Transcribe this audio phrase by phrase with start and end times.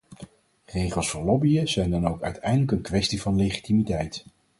[0.65, 4.25] Regels voor lobbyen zijn dan ook uiteindelijk een kwestie van legitimiteit.